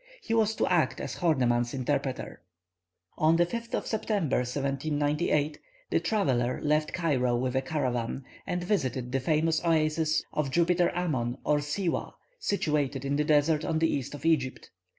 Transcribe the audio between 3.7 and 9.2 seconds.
of September, 1798, the traveller left Cairo with a caravan, and visited the